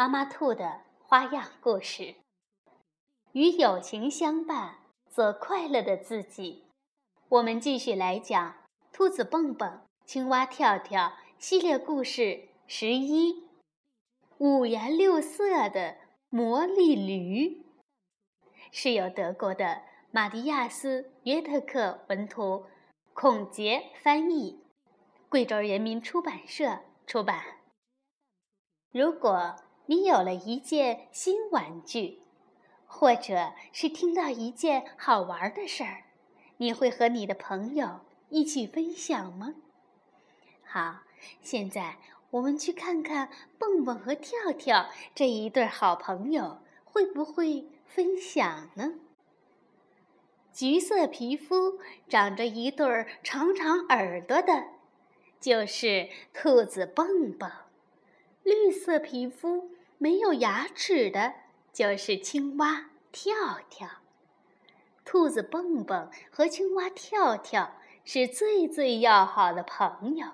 [0.00, 2.14] 妈妈兔的花样故事，
[3.32, 4.78] 与友情相伴，
[5.10, 6.64] 做快乐的自己。
[7.28, 8.52] 我们继续来讲
[8.94, 11.02] 《兔子蹦蹦、青蛙跳跳》
[11.38, 13.44] 系列故事十一：
[14.38, 15.98] 五颜六色的
[16.30, 17.62] 魔力驴，
[18.72, 22.64] 是由德国的马蒂亚斯·约特克文图，
[23.12, 24.64] 孔杰翻译，
[25.28, 27.44] 贵州人民出版社出版。
[28.92, 29.56] 如果
[29.90, 32.20] 你有了一件新玩具，
[32.86, 36.04] 或者是听到一件好玩的事儿，
[36.58, 39.56] 你会和你的朋友一起分享吗？
[40.62, 41.00] 好，
[41.42, 41.96] 现在
[42.30, 48.94] 我们去看看蹦蹦和跳跳这一对好朋友会不会分享呢？
[50.52, 52.86] 橘色皮肤、长着一对
[53.24, 54.68] 长长耳朵的，
[55.40, 57.50] 就是兔子蹦蹦；
[58.44, 59.68] 绿色皮肤。
[60.02, 61.34] 没有牙齿的，
[61.74, 63.34] 就是青蛙跳
[63.68, 63.86] 跳。
[65.04, 70.26] 兔子蹦蹦和青蛙跳跳是最最要好的朋友，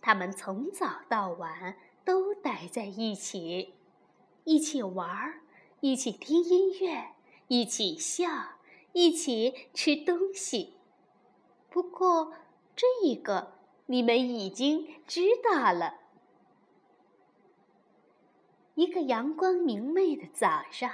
[0.00, 3.74] 他们从早到晚都待在一起，
[4.42, 5.42] 一起玩儿，
[5.78, 7.12] 一起听音乐，
[7.46, 8.26] 一起笑，
[8.92, 10.74] 一起吃东西。
[11.68, 12.32] 不过，
[12.74, 13.52] 这个
[13.86, 15.99] 你们已经知道了。
[18.80, 20.90] 一个阳光明媚的早上，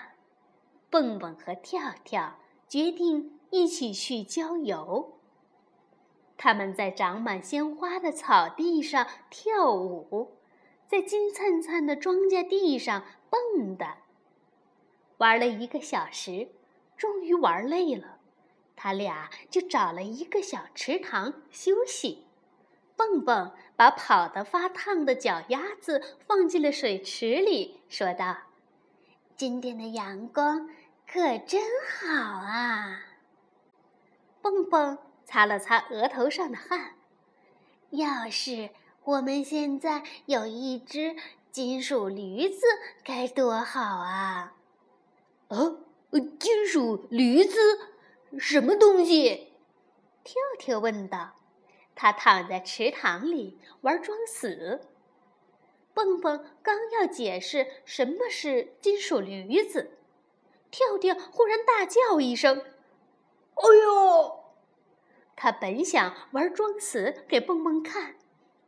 [0.91, 2.37] 蹦蹦和跳跳
[2.67, 5.21] 决定一起去郊游。
[6.37, 10.33] 他们在长满鲜花的草地上跳舞，
[10.89, 13.99] 在金灿灿的庄稼地上蹦跶。
[15.19, 16.49] 玩了一个小时，
[16.97, 18.19] 终于玩累了，
[18.75, 22.26] 他俩就找了一个小池塘休息。
[22.97, 28.39] 蹦蹦把跑得发烫的脚丫子放进了水池里，说道
[29.37, 30.71] ：“今天的阳光
[31.07, 31.63] 可真
[32.01, 33.03] 好啊！”
[34.41, 36.95] 蹦蹦擦了擦额头上的汗
[37.91, 38.71] ，“要是
[39.05, 41.17] 我们现在有一只
[41.51, 42.61] 金属驴子，
[43.05, 44.55] 该多好啊
[45.49, 45.57] ！”“啊，
[46.41, 47.59] 金属驴子，
[48.39, 49.53] 什么东西？”
[50.25, 51.35] 跳跳问道。
[51.97, 54.83] 他躺在池塘里玩装死。
[55.93, 59.99] 蹦蹦刚要解释什么是金属驴子，
[60.71, 62.59] 跳跳忽然大叫一声
[63.57, 64.45] ：“哎呦！”
[65.35, 68.17] 他本想玩装死给蹦蹦看，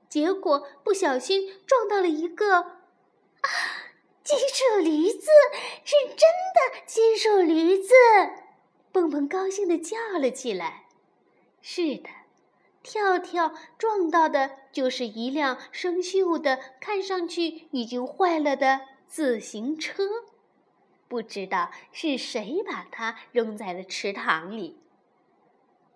[0.09, 2.57] 结果不小心撞到了一个……
[2.57, 3.49] 啊！
[4.25, 5.27] 金属驴子
[5.85, 7.95] 是真的金属驴子！
[8.93, 10.87] 蹦蹦高兴地叫了起来
[11.61, 12.09] ：“是的。”
[12.89, 20.05] 跳跳撞到的就是一辆生锈的、看上去已经坏了的自行车，
[21.07, 24.81] 不知道是谁把它扔在了池塘里。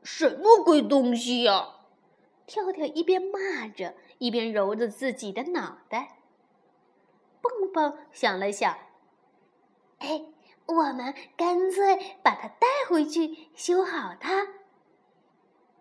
[0.03, 1.77] 什么鬼东西呀！
[2.47, 6.19] 跳跳一边骂着，一边揉着自己的脑袋。
[7.41, 8.77] 蹦蹦想了想，
[9.97, 10.27] 哎，
[10.67, 14.47] 我们干脆把它带回去修好它。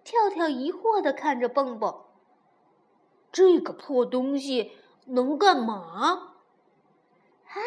[0.03, 2.05] 跳跳疑惑地看着蹦蹦，
[3.31, 4.71] 这个破东西
[5.05, 6.33] 能干嘛？
[7.43, 7.61] 嗨，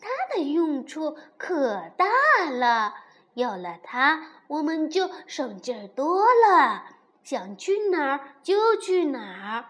[0.00, 2.06] 它的用处可大
[2.50, 2.94] 了，
[3.34, 6.84] 有了它，我们就省劲儿多了，
[7.22, 9.64] 想去哪儿就去哪儿。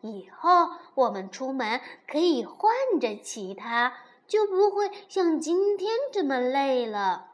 [0.00, 3.94] 以后我们出门可以换着骑它，
[4.26, 7.32] 就不会像今天这么累了。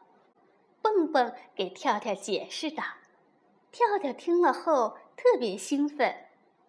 [0.80, 2.82] 蹦蹦给跳跳解释道。
[3.74, 6.14] 跳跳听了后特别兴奋，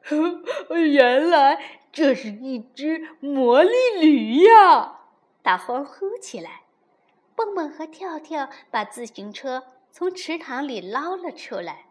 [0.92, 3.72] 原来这是一只魔力
[4.02, 5.02] 驴呀！
[5.44, 6.64] 大欢呼起来。
[7.36, 11.86] 蹦蹦和跳跳把自行车从池塘里捞了出来。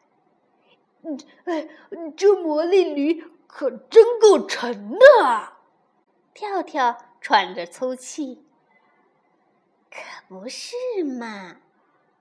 [1.44, 1.68] 哎，
[2.16, 5.60] 这魔力驴可真够沉的啊！
[6.34, 8.44] 跳跳喘着粗气。
[9.88, 10.74] 可不是
[11.04, 11.58] 嘛！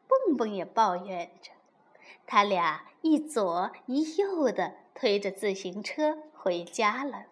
[0.07, 1.52] 蹦蹦也抱怨着。
[2.25, 7.25] 他俩一左一右的推着自行车回家了。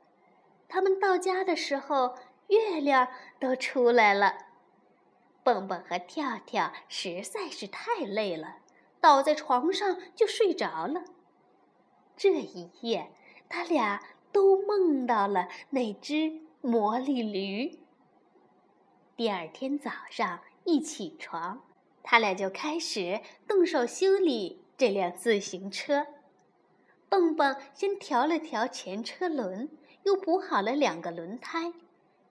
[0.68, 2.16] 他们到家的时候，
[2.48, 3.08] 月亮
[3.40, 4.38] 都出来了。
[5.44, 8.58] 蹦蹦和跳跳实在是太累了，
[9.00, 11.04] 倒在床上就睡着了。
[12.16, 13.12] 这一夜，
[13.50, 17.80] 他俩都梦到了那只魔力驴。
[19.16, 21.64] 第二天早上一起床，
[22.04, 26.08] 他俩就开始动手修理这辆自行车。
[27.08, 29.70] 蹦蹦先调了调前车轮，
[30.02, 31.72] 又补好了两个轮胎。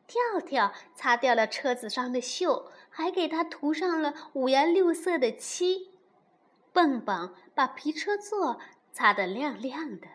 [0.08, 5.92] 跳跳擦掉了车子上的锈，还给它涂上了五颜六色的漆。
[6.72, 8.58] 蹦蹦把皮车座
[8.90, 10.08] 擦得亮亮的，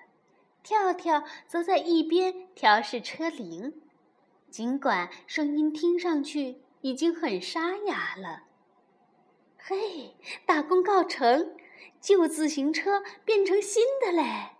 [0.62, 3.82] 跳跳则在一边调试车铃，
[4.50, 8.44] 尽管声音听上去已经很沙哑了。
[9.58, 11.56] 嘿，大功告成，
[12.02, 14.52] 旧自行车变成新的嘞，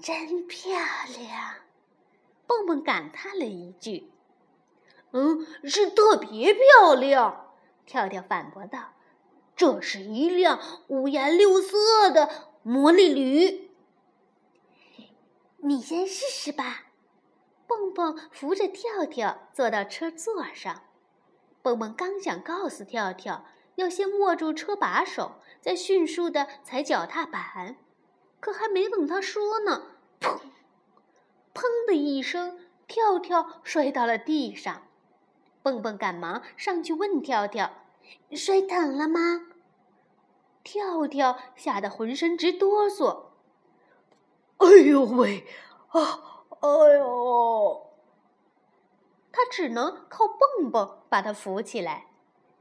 [0.00, 0.78] 真漂
[1.18, 1.54] 亮！
[2.46, 4.12] 蹦蹦感叹了一句
[5.12, 7.54] ：“嗯，是特别漂亮。”
[7.86, 8.94] 跳跳反驳道
[9.56, 13.70] ：“这是一辆五颜六色的魔力驴。”
[15.58, 16.88] 你先试试吧。
[17.66, 20.82] 蹦蹦扶着跳跳坐到车座上。
[21.62, 23.46] 蹦蹦刚想告诉跳跳
[23.76, 27.76] 要先握住车把手，再迅速的踩脚踏板，
[28.40, 29.82] 可还没等他说呢，
[30.20, 30.40] 砰！
[31.54, 34.82] 砰的一声，跳跳摔到了地上。
[35.62, 37.70] 蹦蹦赶忙上去问跳跳
[38.36, 39.46] ：“摔疼了吗？”
[40.62, 43.28] 跳跳吓得浑身直哆嗦。
[44.58, 45.46] “哎呦喂！
[45.88, 46.68] 啊，哎
[46.98, 47.90] 呦！”
[49.32, 52.06] 他只能靠蹦蹦把他扶起来。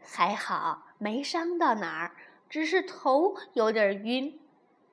[0.01, 2.15] 还好没伤到哪儿，
[2.49, 4.39] 只是头有点晕。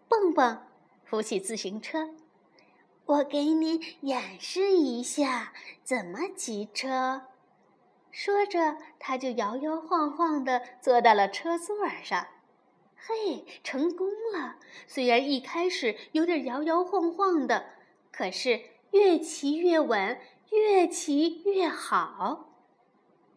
[0.09, 0.67] 蹦蹦
[1.05, 2.11] 扶起自行车。
[3.05, 5.53] 我给你演示一下
[5.85, 7.23] 怎么骑车。
[8.11, 12.27] 说着，他就摇摇晃晃地坐到了车座上。
[12.97, 14.57] 嘿，成功了！
[14.89, 17.67] 虽然一开始有点摇摇晃晃的，
[18.11, 18.61] 可是
[18.91, 20.21] 越骑越稳，
[20.51, 22.50] 越骑越好。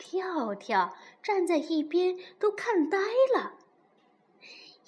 [0.03, 2.97] 跳跳站在一边都看呆
[3.33, 3.53] 了。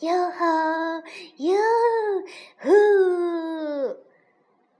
[0.01, 0.45] 哟吼，
[1.37, 1.55] 哟
[2.59, 2.69] 呼！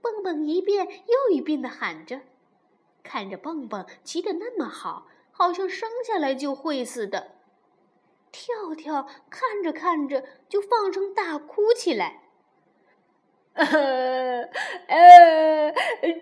[0.02, 2.20] 蹦蹦一遍又一遍地喊着，
[3.02, 7.32] 看着蹦蹦骑得那么好，好像生下来就会似的。
[8.30, 12.24] 跳跳看着看着就放声大哭起来。
[13.56, 14.46] 呃，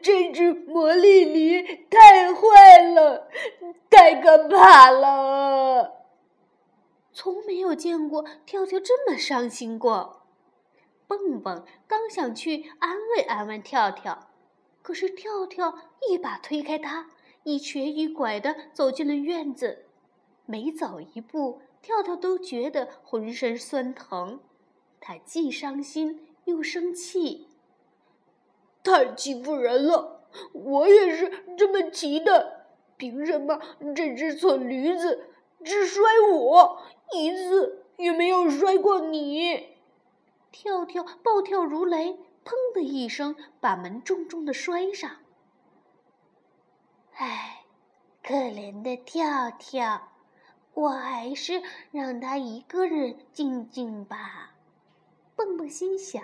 [0.01, 2.04] 这只魔力驴，太
[4.37, 6.07] 可怕了！
[7.13, 10.23] 从没有见过跳跳这么伤心过。
[11.07, 14.31] 蹦蹦刚想去安慰安慰跳跳，
[14.83, 15.79] 可是跳跳
[16.09, 17.11] 一把推开他，
[17.45, 19.85] 一瘸一拐地走进了院子。
[20.47, 24.41] 每走一步，跳跳都觉得浑身酸疼。
[25.01, 27.47] 他既伤心又生气，
[28.83, 30.23] 太欺负人了！
[30.53, 32.64] 我也是这么骑的，
[32.97, 33.61] 凭什么
[33.95, 35.29] 这只蠢驴子
[35.65, 36.83] 只摔我
[37.13, 39.69] 一次，也没有摔过你？
[40.53, 45.11] 跳跳暴跳如雷，砰的一声把门重重的摔上。
[47.15, 47.65] 唉，
[48.23, 50.13] 可怜的跳跳，
[50.75, 54.55] 我还是让他一个人静静吧。
[55.37, 56.23] 蹦蹦心想。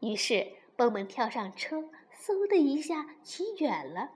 [0.00, 0.46] 于是
[0.76, 1.84] 蹦蹦跳上车，
[2.22, 4.10] 嗖的一下骑远了。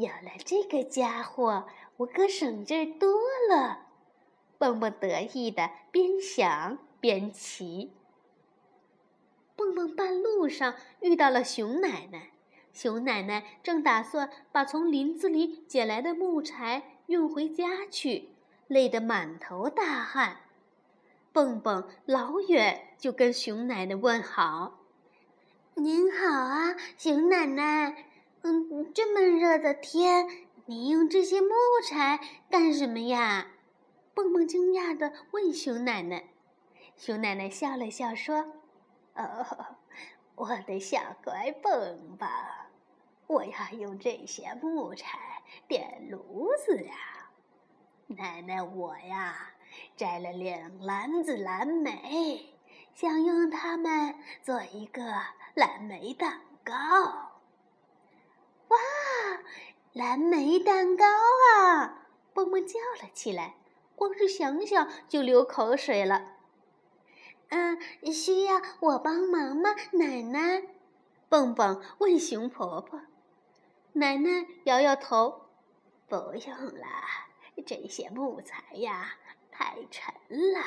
[0.00, 1.66] 有了这个家伙，
[1.98, 3.86] 我可省劲多了。
[4.58, 6.78] 蹦蹦得意的边想。
[7.00, 7.94] 边骑，
[9.56, 12.32] 蹦蹦半路上遇到了熊奶奶。
[12.74, 18.28] 熊奶奶正打算把从林子里捡来的木柴运回家去，
[18.66, 20.40] 累得满头大汗。
[21.32, 24.80] 蹦蹦老远就跟熊奶奶问好
[25.76, 28.09] ：“您好啊，熊奶奶。
[28.42, 30.26] 嗯，这么热的天，
[30.66, 31.48] 你用这些木
[31.86, 32.20] 柴
[32.50, 33.48] 干什么呀？”
[34.14, 36.24] 蹦蹦惊讶地问熊奶奶。
[36.96, 38.52] 熊奶奶笑了笑说
[39.14, 39.76] ：“哦，
[40.34, 42.28] 我的小乖蹦蹦，
[43.26, 45.18] 我要用这些木柴
[45.68, 46.94] 点炉子呀。
[48.08, 49.52] 奶奶，我呀
[49.96, 52.54] 摘了两篮子蓝莓，
[52.92, 55.02] 想用它们做一个
[55.54, 57.39] 蓝莓蛋糕。
[58.70, 58.78] 哇，
[59.92, 63.56] 蓝莓蛋糕啊！”蹦蹦叫了起来，
[63.94, 66.36] 光是想想就流口水了。
[67.48, 67.78] 嗯，
[68.12, 70.62] 需要我帮忙吗，奶奶？
[71.28, 73.00] 蹦蹦问熊婆婆。
[73.92, 75.46] 奶奶摇摇头
[76.08, 76.86] ：“不用了，
[77.66, 79.14] 这些木材呀，
[79.50, 80.14] 太沉
[80.52, 80.60] 了。”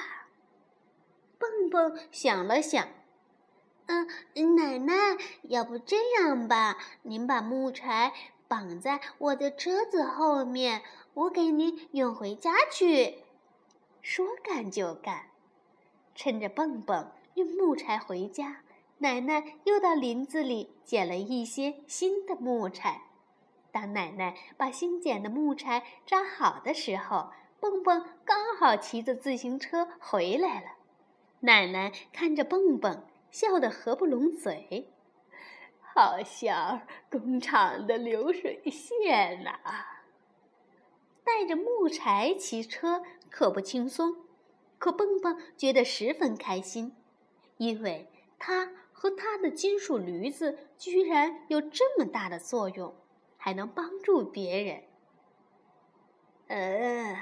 [1.39, 2.87] 蹦蹦想了想
[3.87, 4.93] ：“嗯，奶奶，
[5.43, 8.13] 要不这样吧，您把木柴
[8.47, 10.81] 绑在我的车子后面，
[11.13, 13.19] 我给您运回家去。”
[14.01, 15.29] 说干就干，
[16.15, 18.61] 趁着蹦蹦运木柴回家，
[18.99, 23.01] 奶奶又到林子里捡了一些新的木柴。
[23.71, 30.67] 当奶奶把新捡的木柴扎好的时候，蹦蹦刚好骑着自行车回来了。
[31.39, 34.93] 奶奶看着蹦蹦，笑得合不拢嘴，
[35.81, 39.59] 好像工厂的流水线呐。
[41.23, 44.15] 带着木材骑车可不轻松，
[44.77, 46.95] 可蹦蹦觉得十分开心，
[47.57, 52.95] 因为他和他的金属驴子居然有这么大的作用。
[53.35, 54.83] 还能帮助别人。
[56.47, 57.17] 嗯，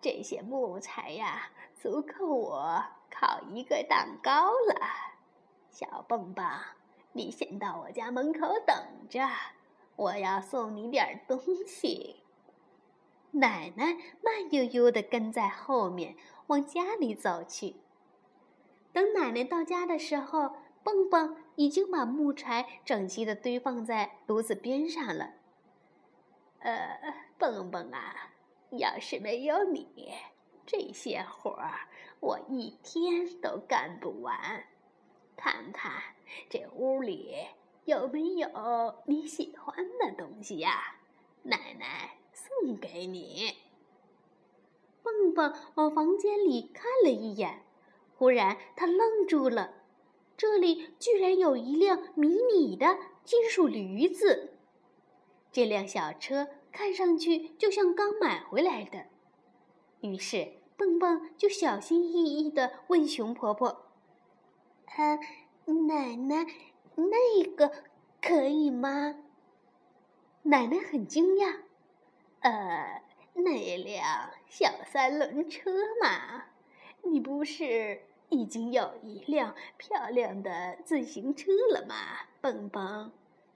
[0.00, 5.09] 这些木材呀，足够我烤一个蛋糕了。
[5.70, 6.44] 小蹦蹦，
[7.12, 8.76] 你先到我家门口等
[9.08, 9.26] 着，
[9.96, 12.16] 我要送你点东西。
[13.32, 16.16] 奶奶慢悠悠地跟在后面
[16.48, 17.76] 往家里走去。
[18.92, 25.34] 等奶奶到家的时候，蹦蹦已经把木柴整齐地堆放在炉子边上了。
[26.58, 28.32] 呃，蹦蹦啊，
[28.70, 30.12] 要是没有你，
[30.66, 34.64] 这些活儿我一天都干不完。
[35.42, 35.90] 看看
[36.50, 37.34] 这屋里
[37.86, 40.96] 有没有你喜欢的东西呀？
[41.44, 43.54] 奶奶送给你。
[45.02, 47.62] 蹦蹦往房间里看了一眼，
[48.18, 49.72] 忽然他愣住了，
[50.36, 54.52] 这里居然有一辆迷你的金属驴子。
[55.50, 59.06] 这辆小车看上去就像刚买回来的，
[60.02, 63.86] 于是蹦蹦就小心翼翼地问熊婆婆
[65.00, 65.18] ：“啊，
[65.64, 66.46] 奶奶，
[66.94, 67.72] 那个
[68.20, 69.16] 可以吗？”
[70.44, 71.60] 奶奶很惊讶
[72.40, 73.02] ：“呃，
[73.32, 75.70] 那辆小三轮车
[76.02, 76.44] 嘛，
[77.02, 81.94] 你不是已经有一辆漂亮的自行车了吗，
[82.42, 83.10] 蹦蹦？”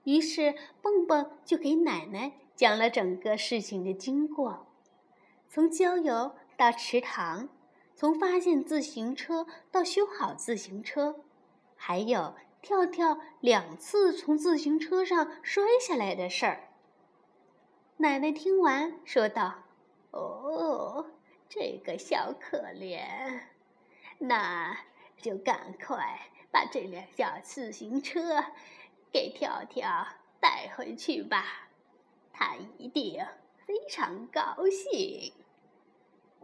[0.04, 4.66] 于是，蹦蹦就给奶奶讲了整个事情的经过，
[5.50, 7.48] 从郊游到池塘，
[7.94, 11.20] 从发现自行车到修好自行车，
[11.86, 16.70] 还有跳跳两次从自行车上摔下来的事儿。
[17.98, 19.64] 奶奶听完说道
[20.10, 21.10] ：“哦，
[21.46, 23.42] 这个小可怜，
[24.16, 24.74] 那
[25.20, 28.42] 就赶快把这辆小自行车。”
[29.12, 30.08] 给跳跳
[30.40, 31.68] 带回去吧，
[32.32, 33.22] 他一定
[33.66, 35.34] 非常高兴。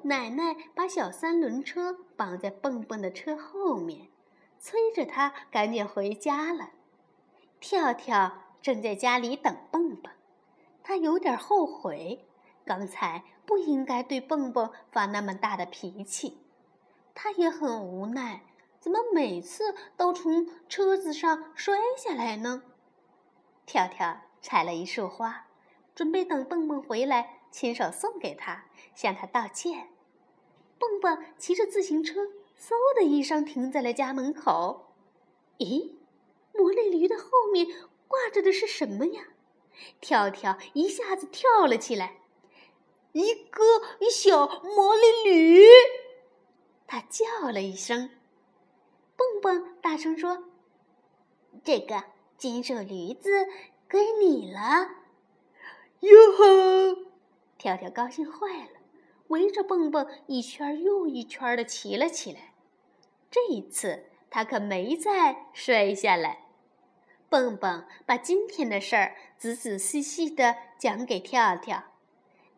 [0.02, 4.08] 奶奶把小三轮车绑在蹦蹦的车后面，
[4.60, 6.70] 催着他赶紧回家了。
[7.58, 10.12] 跳跳正在家里等蹦蹦，
[10.82, 12.26] 他有点后悔，
[12.64, 16.38] 刚才不应该对蹦蹦发那么大的脾气。
[17.14, 18.42] 他也很无奈。
[18.78, 22.62] 怎么每次都从车子上摔下来呢？
[23.66, 25.48] 跳跳采了一束花，
[25.94, 28.64] 准备等蹦蹦回来亲手送给他，
[28.94, 29.90] 向他道歉。
[30.78, 32.22] 蹦蹦骑着自行车，
[32.60, 34.92] 嗖的一声停在了家门口。
[35.58, 35.92] 咦，
[36.52, 37.66] 魔力驴的后面
[38.06, 39.28] 挂着的是什么呀？
[40.00, 42.20] 跳跳一下子跳了起来，
[43.12, 43.62] 一个
[44.10, 45.64] 小魔力驴，
[46.86, 48.10] 他叫了一声。
[49.16, 50.44] 蹦蹦大声说
[51.64, 52.04] ：“这个
[52.36, 53.46] 金色驴子
[53.90, 54.90] 归你了！”
[56.00, 57.06] 哟呵，
[57.56, 58.79] 跳跳高兴坏了，
[59.30, 62.52] 围着蹦蹦一圈又一圈的骑了起来。
[63.30, 66.46] 这一次他可没再摔下来。
[67.28, 71.84] 蹦蹦把今天的事儿仔仔细细的讲给跳跳，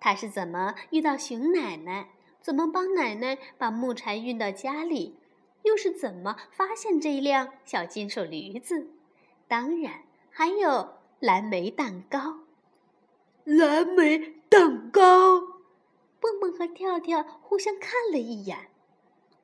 [0.01, 2.09] 他是怎么遇到熊奶奶，
[2.41, 5.19] 怎么帮奶奶把木柴运到家里。
[5.65, 8.89] 又是怎么发现这辆小金属驴子？
[9.47, 12.41] 当然还有蓝莓蛋糕。
[13.45, 15.41] 蓝莓蛋糕，
[16.33, 18.69] 蹦蹦和跳跳互相看了一眼，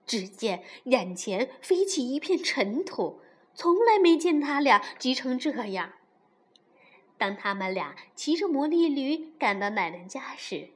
[0.06, 3.20] 只见眼前飞起一片尘土，
[3.54, 5.92] 从来没见他俩急成这样。
[7.18, 10.70] 当他们俩骑着魔力驴赶到奶奶家时，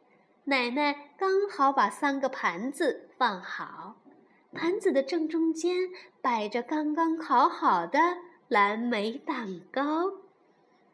[0.44, 3.96] 奶奶刚好把三个盘子放好。
[4.52, 5.88] 盘子的正中间
[6.20, 7.98] 摆着刚刚烤好的
[8.48, 10.12] 蓝莓蛋糕，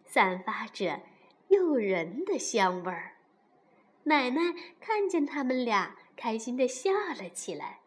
[0.04, 1.00] 散发着
[1.48, 3.17] 诱人的香味儿。
[4.08, 7.80] 奶奶看见他们俩，开心的笑了起来。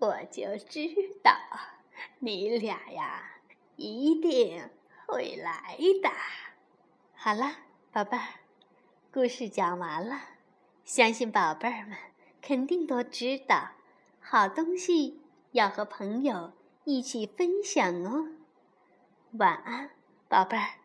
[0.00, 0.88] 我就知
[1.22, 1.32] 道，
[2.18, 3.36] 你俩呀，
[3.76, 4.68] 一定
[5.06, 6.10] 会来的。
[7.14, 7.58] 好了，
[7.92, 8.24] 宝贝儿，
[9.12, 10.20] 故事讲完了。
[10.84, 11.96] 相信宝贝儿们
[12.42, 13.70] 肯定都知道，
[14.18, 15.20] 好东西
[15.52, 18.32] 要和朋友一起分享哦。
[19.34, 19.90] 晚安，
[20.28, 20.79] 宝贝儿。